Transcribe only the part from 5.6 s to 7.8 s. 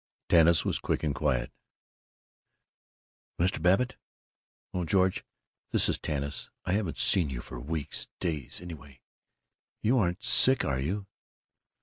this is Tanis. I haven't seen you for